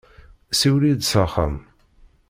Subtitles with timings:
[0.59, 1.55] Siwel-iyi-d s axxam.